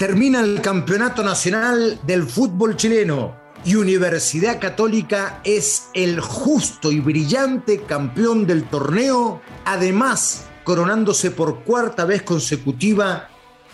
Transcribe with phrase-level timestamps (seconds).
[0.00, 7.82] Termina el Campeonato Nacional del Fútbol Chileno y Universidad Católica es el justo y brillante
[7.82, 13.28] campeón del torneo, además coronándose por cuarta vez consecutiva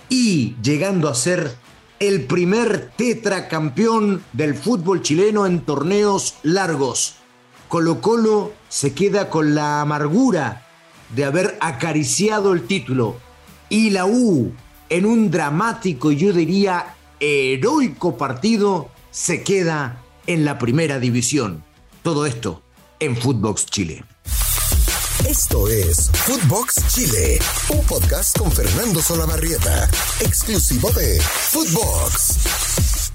[0.09, 1.55] y llegando a ser
[2.01, 7.19] el primer tetracampeón del fútbol chileno en torneos largos.
[7.69, 10.67] Colo Colo se queda con la amargura
[11.15, 13.17] de haber acariciado el título
[13.69, 14.53] y la U
[14.89, 21.65] en un dramático y yo diría heroico partido se queda en la primera división.
[22.03, 22.63] Todo esto
[23.01, 24.05] en Footbox Chile.
[25.29, 27.39] Esto es Footbox Chile,
[27.71, 29.89] un podcast con Fernando Solabarrieta,
[30.21, 33.11] exclusivo de Footbox.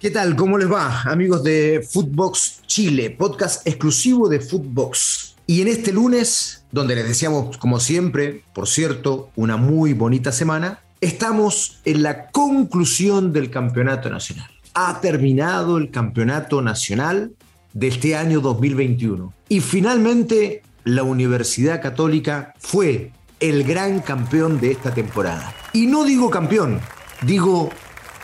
[0.00, 0.34] ¿Qué tal?
[0.34, 5.36] ¿Cómo les va, amigos de Footbox Chile, podcast exclusivo de Footbox?
[5.46, 10.80] Y en este lunes, donde les deseamos, como siempre, por cierto, una muy bonita semana,
[11.02, 14.50] Estamos en la conclusión del campeonato nacional.
[14.72, 17.32] Ha terminado el campeonato nacional
[17.74, 19.30] de este año 2021.
[19.50, 25.54] Y finalmente la Universidad Católica fue el gran campeón de esta temporada.
[25.74, 26.80] Y no digo campeón,
[27.20, 27.68] digo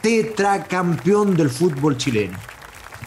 [0.00, 2.38] tetracampeón del fútbol chileno.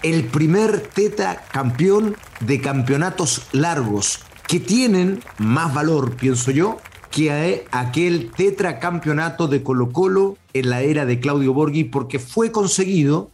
[0.04, 6.78] El primer tetracampeón de campeonatos largos que tienen más valor, pienso yo,
[7.16, 13.32] que aquel tetracampeonato de Colo Colo en la era de Claudio Borghi porque fue conseguido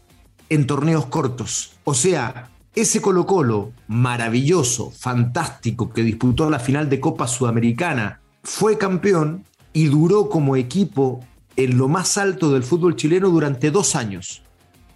[0.50, 1.72] en torneos cortos.
[1.84, 8.78] O sea, ese Colo Colo maravilloso, fantástico, que disputó la final de Copa Sudamericana, fue
[8.78, 14.44] campeón y duró como equipo en lo más alto del fútbol chileno durante dos años,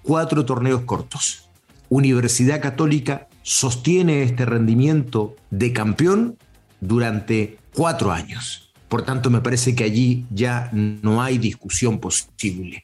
[0.03, 1.49] cuatro torneos cortos.
[1.89, 6.38] Universidad Católica sostiene este rendimiento de campeón
[6.81, 8.64] durante cuatro años.
[8.88, 12.83] Por tanto, me parece que allí ya no hay discusión posible.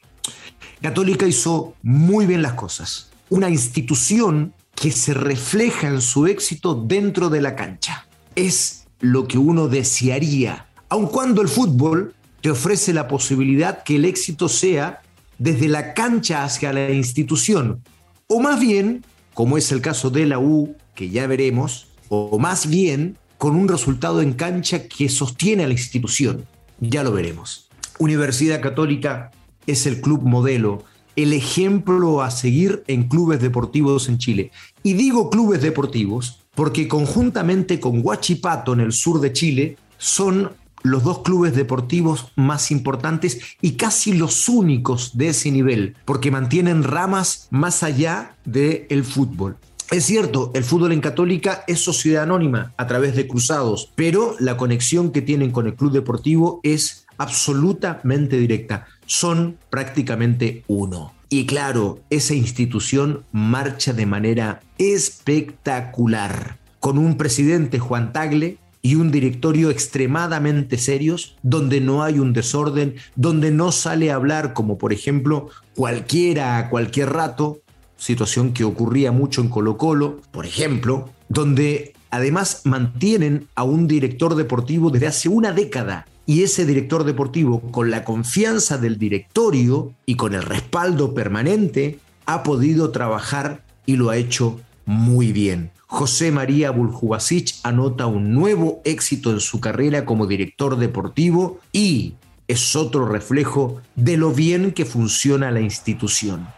[0.80, 3.10] Católica hizo muy bien las cosas.
[3.28, 8.06] Una institución que se refleja en su éxito dentro de la cancha.
[8.34, 14.04] Es lo que uno desearía, aun cuando el fútbol te ofrece la posibilidad que el
[14.04, 15.02] éxito sea
[15.38, 17.82] desde la cancha hacia la institución,
[18.26, 19.04] o más bien,
[19.34, 23.66] como es el caso de la U, que ya veremos, o más bien con un
[23.66, 26.46] resultado en cancha que sostiene a la institución.
[26.78, 27.68] Ya lo veremos.
[27.98, 29.32] Universidad Católica
[29.66, 30.84] es el club modelo,
[31.16, 34.52] el ejemplo a seguir en clubes deportivos en Chile.
[34.84, 40.52] Y digo clubes deportivos porque conjuntamente con Huachipato en el sur de Chile son
[40.84, 46.84] los dos clubes deportivos más importantes y casi los únicos de ese nivel, porque mantienen
[46.84, 49.56] ramas más allá del fútbol.
[49.92, 54.56] Es cierto, el fútbol en Católica es sociedad anónima a través de cruzados, pero la
[54.56, 58.86] conexión que tienen con el club deportivo es absolutamente directa.
[59.04, 61.12] Son prácticamente uno.
[61.28, 69.10] Y claro, esa institución marcha de manera espectacular, con un presidente Juan Tagle y un
[69.10, 74.92] directorio extremadamente serios, donde no hay un desorden, donde no sale a hablar como por
[74.94, 77.61] ejemplo cualquiera a cualquier rato,
[78.02, 84.34] situación que ocurría mucho en Colo Colo, por ejemplo, donde además mantienen a un director
[84.34, 90.16] deportivo desde hace una década y ese director deportivo, con la confianza del directorio y
[90.16, 95.70] con el respaldo permanente, ha podido trabajar y lo ha hecho muy bien.
[95.86, 102.14] José María Buljubasic anota un nuevo éxito en su carrera como director deportivo y
[102.48, 106.48] es otro reflejo de lo bien que funciona la institución.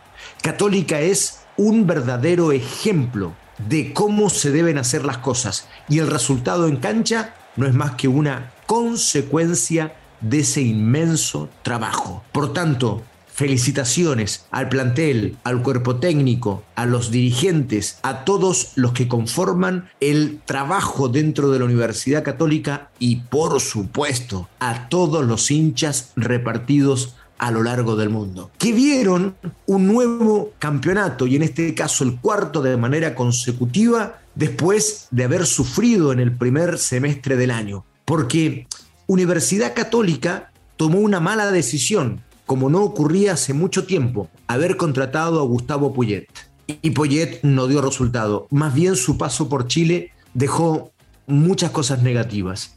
[0.45, 3.33] Católica es un verdadero ejemplo
[3.67, 7.93] de cómo se deben hacer las cosas y el resultado en cancha no es más
[7.93, 12.23] que una consecuencia de ese inmenso trabajo.
[12.31, 19.09] Por tanto, felicitaciones al plantel, al cuerpo técnico, a los dirigentes, a todos los que
[19.09, 26.13] conforman el trabajo dentro de la Universidad Católica y por supuesto a todos los hinchas
[26.17, 29.37] repartidos a lo largo del mundo, que vieron
[29.67, 35.47] un nuevo campeonato y en este caso el cuarto de manera consecutiva después de haber
[35.47, 38.67] sufrido en el primer semestre del año, porque
[39.07, 45.45] Universidad Católica tomó una mala decisión, como no ocurría hace mucho tiempo, haber contratado a
[45.45, 46.29] Gustavo Poyet.
[46.67, 50.93] Y Poyet no dio resultado, más bien su paso por Chile dejó
[51.27, 52.77] muchas cosas negativas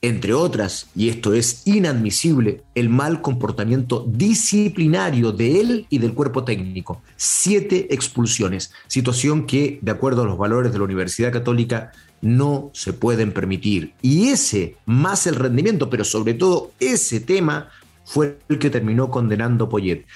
[0.00, 6.44] entre otras, y esto es inadmisible, el mal comportamiento disciplinario de él y del cuerpo
[6.44, 7.02] técnico.
[7.16, 12.92] Siete expulsiones, situación que, de acuerdo a los valores de la Universidad Católica, no se
[12.92, 13.94] pueden permitir.
[14.00, 17.68] Y ese, más el rendimiento, pero sobre todo ese tema,
[18.04, 20.06] fue el que terminó condenando Poyet.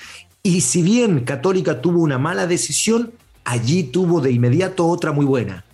[0.43, 3.12] Y si bien Católica tuvo una mala decisión,
[3.44, 5.64] allí tuvo de inmediato otra muy buena.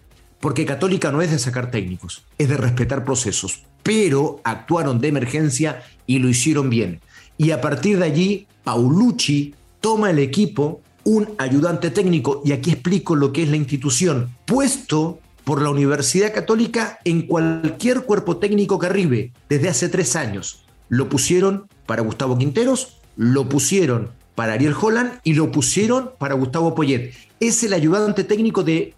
[0.40, 3.64] Porque Católica no es de sacar técnicos, es de respetar procesos.
[3.88, 7.00] Pero actuaron de emergencia y lo hicieron bien.
[7.38, 13.16] Y a partir de allí, Paulucci toma el equipo, un ayudante técnico, y aquí explico
[13.16, 18.88] lo que es la institución, puesto por la Universidad Católica en cualquier cuerpo técnico que
[18.88, 20.66] arribe desde hace tres años.
[20.90, 26.74] Lo pusieron para Gustavo Quinteros, lo pusieron para Ariel Holland y lo pusieron para Gustavo
[26.74, 27.14] Poyet.
[27.40, 28.92] Es el ayudante técnico de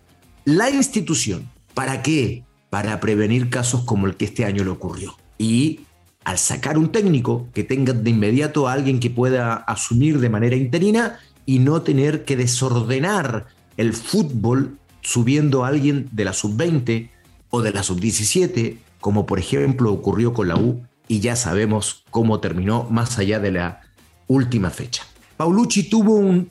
[0.44, 1.48] la institución.
[1.74, 2.42] ¿Para qué?
[2.70, 5.16] Para prevenir casos como el que este año le ocurrió.
[5.38, 5.80] Y
[6.24, 10.56] al sacar un técnico que tenga de inmediato a alguien que pueda asumir de manera
[10.56, 13.46] interina y no tener que desordenar
[13.76, 17.10] el fútbol subiendo a alguien de la sub-20
[17.50, 22.38] o de la sub-17, como por ejemplo ocurrió con la U, y ya sabemos cómo
[22.38, 23.80] terminó más allá de la
[24.28, 25.02] última fecha.
[25.36, 26.50] Paulucci tuvo un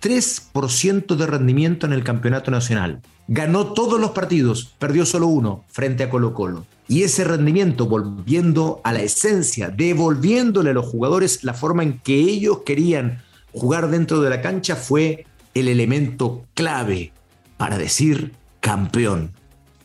[0.00, 3.00] 93% de rendimiento en el campeonato nacional.
[3.28, 6.66] Ganó todos los partidos, perdió solo uno frente a Colo Colo.
[6.88, 12.16] Y ese rendimiento, volviendo a la esencia, devolviéndole a los jugadores la forma en que
[12.16, 17.12] ellos querían jugar dentro de la cancha, fue el elemento clave
[17.56, 19.32] para decir campeón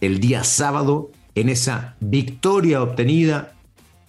[0.01, 3.53] el día sábado en esa victoria obtenida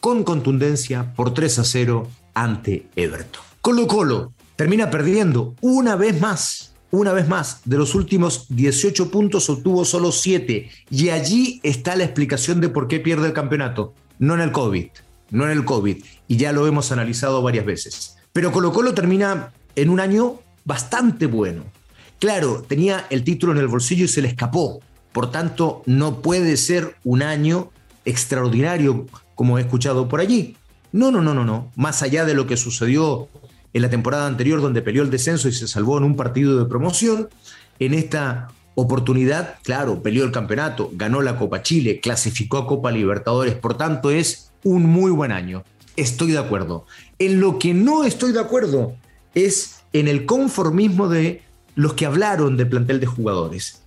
[0.01, 3.43] con contundencia por 3 a 0 ante Everton.
[3.61, 9.49] Colo Colo termina perdiendo una vez más, una vez más, de los últimos 18 puntos
[9.51, 14.35] obtuvo solo 7 y allí está la explicación de por qué pierde el campeonato, no
[14.35, 14.89] en el COVID,
[15.31, 18.17] no en el COVID y ya lo hemos analizado varias veces.
[18.33, 21.65] Pero Colo Colo termina en un año bastante bueno.
[22.19, 24.81] Claro, tenía el título en el bolsillo y se le escapó.
[25.13, 27.71] Por tanto, no puede ser un año
[28.05, 30.57] extraordinario como he escuchado por allí.
[30.93, 31.71] No, no, no, no, no.
[31.77, 33.29] Más allá de lo que sucedió
[33.77, 36.65] en la temporada anterior donde peleó el descenso y se salvó en un partido de
[36.65, 37.29] promoción,
[37.79, 43.55] en esta oportunidad, claro, peleó el campeonato, ganó la Copa Chile, clasificó a Copa Libertadores,
[43.55, 45.63] por tanto es un muy buen año.
[45.95, 46.87] Estoy de acuerdo.
[47.19, 48.97] En lo que no estoy de acuerdo
[49.35, 51.43] es en el conformismo de
[51.75, 53.83] los que hablaron del plantel de jugadores.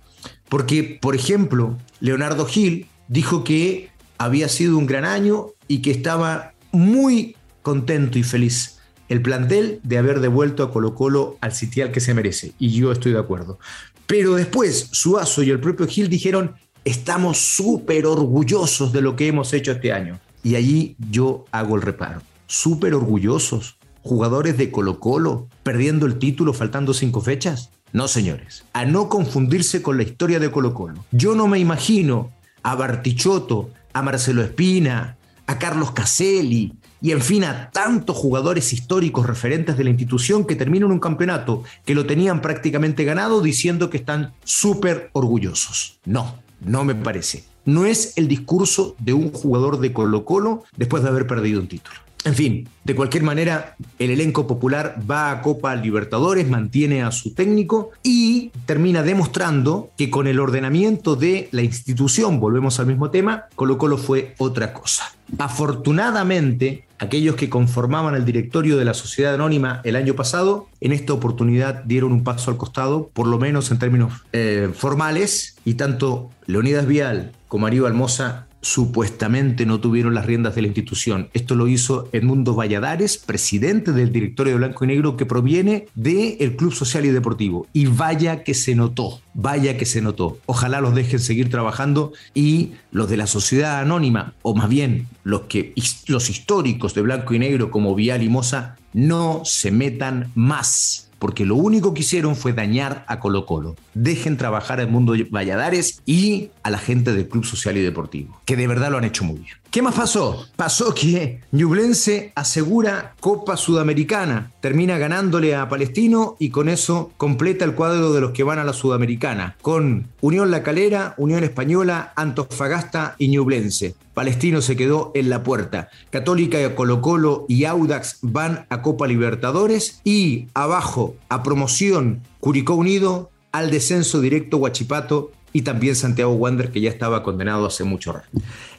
[0.48, 6.52] Porque, por ejemplo, Leonardo Gil dijo que había sido un gran año y que estaba
[6.70, 8.76] muy contento y feliz
[9.10, 12.54] el plantel de haber devuelto a Colo Colo al sitial que se merece.
[12.58, 13.58] Y yo estoy de acuerdo.
[14.06, 16.54] Pero después, Suazo y el propio Gil dijeron,
[16.84, 20.20] estamos súper orgullosos de lo que hemos hecho este año.
[20.44, 22.22] Y allí yo hago el reparo.
[22.46, 27.70] Súper orgullosos jugadores de Colo Colo perdiendo el título faltando cinco fechas?
[27.92, 31.04] No, señores, a no confundirse con la historia de Colo Colo.
[31.10, 32.30] Yo no me imagino
[32.62, 35.16] a Bartichotto, a Marcelo Espina,
[35.48, 40.56] a Carlos Caselli y en fin a tantos jugadores históricos referentes de la institución que
[40.56, 45.98] terminan un campeonato que lo tenían prácticamente ganado diciendo que están súper orgullosos.
[46.04, 47.44] No, no me parece.
[47.64, 51.68] No es el discurso de un jugador de Colo Colo después de haber perdido un
[51.68, 51.96] título.
[52.24, 57.32] En fin, de cualquier manera, el elenco popular va a Copa Libertadores, mantiene a su
[57.32, 63.44] técnico y termina demostrando que con el ordenamiento de la institución, volvemos al mismo tema,
[63.54, 65.14] Colo Colo fue otra cosa.
[65.38, 71.14] Afortunadamente, aquellos que conformaban el directorio de la sociedad anónima el año pasado, en esta
[71.14, 76.30] oportunidad dieron un paso al costado, por lo menos en términos eh, formales, y tanto
[76.46, 81.28] Leonidas Vial como Mario Almoza supuestamente no tuvieron las riendas de la institución.
[81.32, 86.56] Esto lo hizo Edmundo Valladares, presidente del directorio de Blanco y Negro, que proviene del
[86.56, 87.66] Club Social y Deportivo.
[87.72, 90.38] Y vaya que se notó, vaya que se notó.
[90.46, 95.42] Ojalá los dejen seguir trabajando y los de la sociedad anónima, o más bien los,
[95.42, 95.74] que,
[96.06, 101.44] los históricos de Blanco y Negro como Vial y Moza, no se metan más porque
[101.44, 103.76] lo único que hicieron fue dañar a Colo Colo.
[103.94, 108.56] Dejen trabajar al mundo Valladares y a la gente del Club Social y Deportivo, que
[108.56, 109.59] de verdad lo han hecho muy bien.
[109.70, 110.48] ¿Qué más pasó?
[110.56, 117.76] Pasó que Ñublense asegura Copa Sudamericana, termina ganándole a Palestino y con eso completa el
[117.76, 123.14] cuadro de los que van a la Sudamericana, con Unión La Calera, Unión Española, Antofagasta
[123.16, 123.94] y Ñublense.
[124.12, 125.88] Palestino se quedó en la puerta.
[126.10, 133.30] Católica, Colo Colo y Audax van a Copa Libertadores y abajo a promoción Curicó Unido,
[133.52, 138.28] al descenso directo Huachipato y también Santiago Wander que ya estaba condenado hace mucho rato.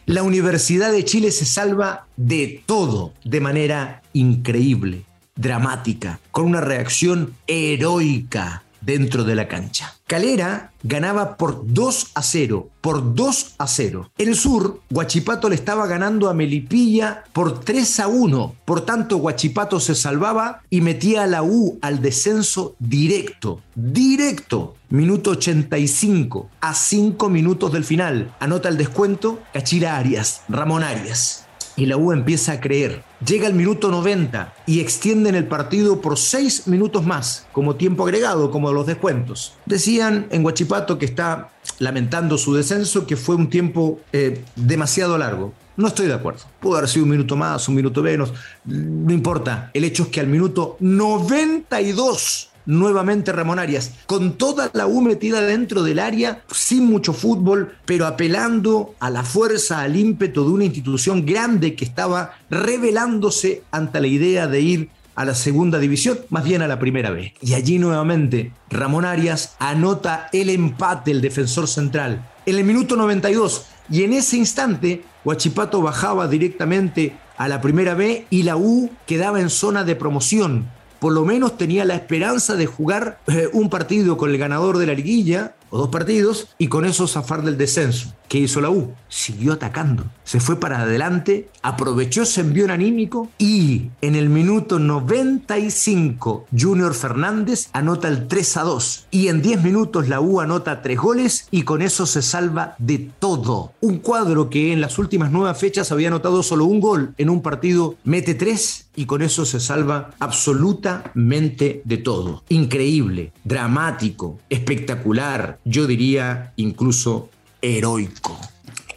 [0.06, 5.06] La Universidad de Chile se salva de todo de manera increíble,
[5.36, 9.96] dramática, con una reacción heroica dentro de la cancha.
[10.08, 14.12] Calera ganaba por 2 a 0, por 2 a 0.
[14.18, 18.56] En el sur, Guachipato le estaba ganando a Melipilla por 3 a 1.
[18.66, 23.62] Por tanto, Guachipato se salvaba y metía a la U al descenso directo.
[23.76, 24.76] Directo.
[24.90, 28.36] Minuto 85, a 5 minutos del final.
[28.42, 33.04] Anota el descuento Cachira Arias, Ramón Arias y la U empieza a creer.
[33.26, 38.52] Llega el minuto 90 y extienden el partido por seis minutos más, como tiempo agregado,
[38.52, 39.54] como los descuentos.
[39.66, 45.54] Decían en Guachipato que está lamentando su descenso, que fue un tiempo eh, demasiado largo.
[45.78, 46.42] No estoy de acuerdo.
[46.60, 48.34] Pudo haber sido un minuto más, un minuto menos,
[48.66, 49.72] no importa.
[49.74, 55.42] El hecho es que al minuto 92 nuevamente Ramón Arias, con toda la U metida
[55.42, 60.66] dentro del área, sin mucho fútbol, pero apelando a la fuerza, al ímpetu de una
[60.66, 66.44] institución grande que estaba revelándose ante la idea de ir a la segunda división, más
[66.44, 67.34] bien a la primera vez.
[67.42, 73.66] Y allí nuevamente Ramón Arias anota el empate, el defensor central, en el minuto 92.
[73.90, 79.42] Y en ese instante, Huachipato bajaba directamente a la primera B y la U quedaba
[79.42, 80.70] en zona de promoción
[81.02, 84.86] por lo menos tenía la esperanza de jugar eh, un partido con el ganador de
[84.86, 88.14] la liguilla, o dos partidos, y con eso zafar del descenso.
[88.28, 88.94] ¿Qué hizo la U?
[89.10, 90.06] Siguió atacando.
[90.24, 97.68] Se fue para adelante, aprovechó ese envío anímico y en el minuto 95 Junior Fernández
[97.74, 99.08] anota el 3 a 2.
[99.12, 103.10] Y en 10 minutos la U anota 3 goles y con eso se salva de
[103.20, 103.74] todo.
[103.82, 107.42] Un cuadro que en las últimas nueve fechas había anotado solo un gol en un
[107.42, 112.44] partido, mete 3 y con eso se salva absolutamente de todo.
[112.50, 117.30] Increíble, dramático, espectacular, yo diría incluso
[117.62, 118.38] heroico,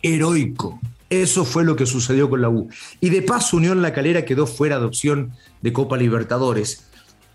[0.02, 0.80] heroico.
[1.10, 2.68] Eso fue lo que sucedió con la U.
[3.00, 5.32] Y de paso, Unión La Calera quedó fuera de opción
[5.62, 6.86] de Copa Libertadores.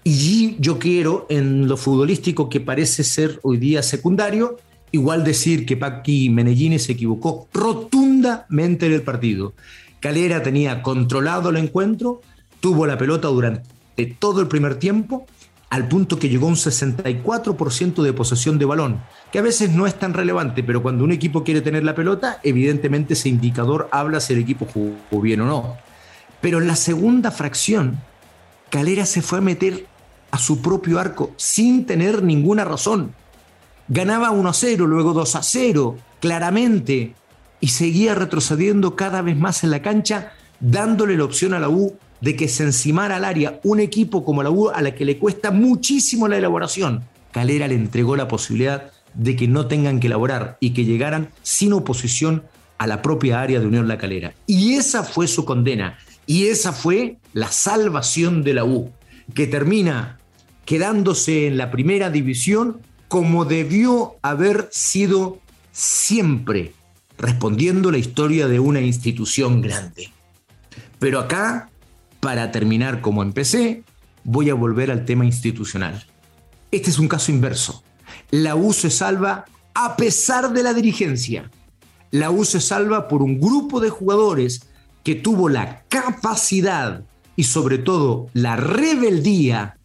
[0.03, 4.57] Y yo quiero, en lo futbolístico que parece ser hoy día secundario,
[4.91, 9.53] igual decir que Paqui Menellini se equivocó rotundamente en el partido.
[9.99, 12.21] Calera tenía controlado el encuentro,
[12.59, 15.25] tuvo la pelota durante todo el primer tiempo,
[15.69, 19.01] al punto que llegó un 64% de posesión de balón
[19.31, 22.39] que a veces no es tan relevante, pero cuando un equipo quiere tener la pelota,
[22.43, 25.77] evidentemente ese indicador habla si el equipo jugó bien o no.
[26.41, 27.99] Pero en la segunda fracción,
[28.69, 29.85] Calera se fue a meter
[30.31, 33.13] a su propio arco sin tener ninguna razón.
[33.87, 37.15] Ganaba 1 a 0, luego 2 a 0, claramente,
[37.59, 41.97] y seguía retrocediendo cada vez más en la cancha, dándole la opción a la U
[42.21, 45.17] de que se encimara al área un equipo como la U a la que le
[45.17, 47.03] cuesta muchísimo la elaboración.
[47.31, 51.73] Calera le entregó la posibilidad de que no tengan que elaborar y que llegaran sin
[51.73, 52.43] oposición
[52.77, 54.33] a la propia área de Unión La Calera.
[54.47, 55.97] Y esa fue su condena.
[56.25, 58.91] Y esa fue la salvación de la U,
[59.33, 60.19] que termina
[60.65, 65.39] quedándose en la primera división como debió haber sido
[65.71, 66.73] siempre,
[67.17, 70.11] respondiendo la historia de una institución grande.
[70.99, 71.68] Pero acá,
[72.19, 73.83] para terminar como empecé,
[74.23, 76.05] voy a volver al tema institucional.
[76.71, 77.83] Este es un caso inverso.
[78.31, 81.49] La U se salva a pesar de la dirigencia.
[82.11, 84.61] La U se salva por un grupo de jugadores
[85.03, 87.03] que tuvo la capacidad
[87.35, 89.77] y sobre todo la rebeldía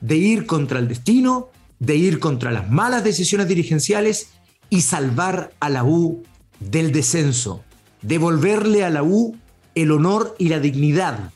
[0.00, 4.30] de ir contra el destino, de ir contra las malas decisiones dirigenciales
[4.70, 6.22] y salvar a la U
[6.60, 7.62] del descenso,
[8.02, 9.36] devolverle a la U
[9.74, 11.32] el honor y la dignidad.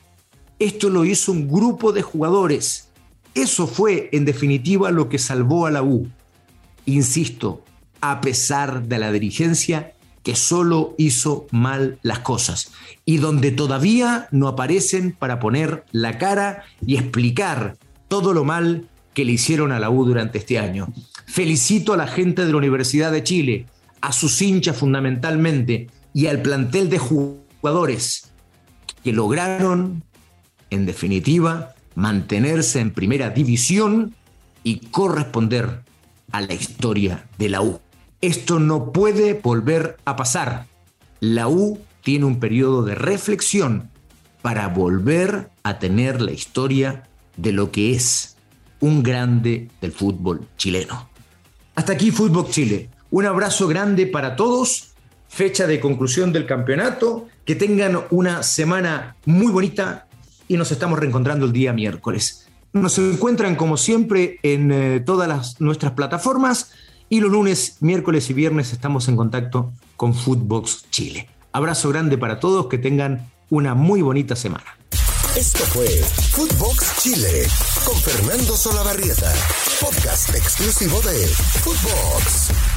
[0.62, 2.88] Esto lo hizo un grupo de jugadores.
[3.35, 6.09] Eso fue, en definitiva, lo que salvó a la U
[6.87, 7.64] insisto,
[8.00, 12.71] a pesar de la dirigencia que solo hizo mal las cosas
[13.04, 17.76] y donde todavía no aparecen para poner la cara y explicar
[18.07, 20.92] todo lo mal que le hicieron a la U durante este año.
[21.26, 23.66] Felicito a la gente de la Universidad de Chile,
[24.00, 28.31] a sus hinchas fundamentalmente y al plantel de jugadores
[29.02, 30.04] que lograron,
[30.73, 34.14] en definitiva, mantenerse en primera división
[34.64, 35.83] y corresponder
[36.31, 37.81] a la historia de la U.
[38.21, 40.67] Esto no puede volver a pasar.
[41.21, 43.91] La U tiene un periodo de reflexión
[44.41, 47.05] para volver a tener la historia
[47.37, 48.37] de lo que es
[48.81, 51.09] un grande del fútbol chileno.
[51.75, 52.88] Hasta aquí Fútbol Chile.
[53.11, 54.95] Un abrazo grande para todos.
[55.29, 57.29] Fecha de conclusión del campeonato.
[57.45, 60.07] Que tengan una semana muy bonita
[60.49, 62.47] y nos estamos reencontrando el día miércoles.
[62.73, 66.71] Nos encuentran como siempre en eh, todas las, nuestras plataformas
[67.09, 71.29] y los lunes, miércoles y viernes estamos en contacto con Footbox Chile.
[71.53, 74.79] Abrazo grande para todos, que tengan una muy bonita semana.
[75.37, 77.47] Esto fue Footbox Chile
[77.85, 79.33] con Fernando Solabarrieta,
[79.81, 82.72] podcast exclusivo de Footbox.